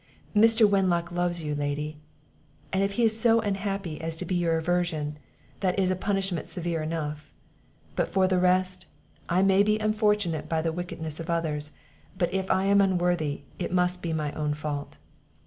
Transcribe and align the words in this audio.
Mr. 0.35 0.67
Wenlock 0.67 1.11
loves 1.11 1.43
you, 1.43 1.53
lady, 1.53 1.99
and 2.73 2.81
if 2.81 2.93
he 2.93 3.03
is 3.03 3.19
so 3.21 3.39
unhappy 3.41 4.01
as 4.01 4.15
to 4.15 4.25
be 4.25 4.33
your 4.33 4.57
aversion, 4.57 5.19
that 5.59 5.77
is 5.77 5.91
a 5.91 5.95
punishment 5.95 6.47
severe 6.47 6.81
enough. 6.81 7.31
For 8.09 8.27
the 8.27 8.39
rest, 8.39 8.87
I 9.29 9.43
may 9.43 9.61
be 9.61 9.77
unfortunate 9.77 10.49
by 10.49 10.63
the 10.63 10.73
wickedness 10.73 11.19
of 11.19 11.29
others, 11.29 11.69
but 12.17 12.33
if 12.33 12.49
I 12.49 12.65
am 12.65 12.81
unworthy, 12.81 13.41
it 13.59 13.71
must 13.71 14.01
be 14.01 14.09
by 14.11 14.31
my 14.31 14.31
own 14.31 14.55
fault." 14.55 14.97